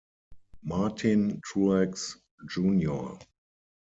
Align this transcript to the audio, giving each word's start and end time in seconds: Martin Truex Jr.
Martin 0.63 1.39
Truex 1.43 2.15
Jr. 2.49 3.19